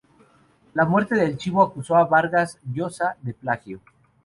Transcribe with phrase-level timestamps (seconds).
[0.73, 3.79] La muerte del Chivo", acusó a Vargas Llosa de plagio.